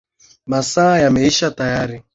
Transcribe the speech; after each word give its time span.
Masaa 0.45 0.97
yameisha 0.97 1.51
tayari. 1.51 2.03